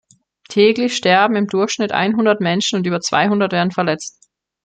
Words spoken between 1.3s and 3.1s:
im Durchschnitt einhundert Menschen, und über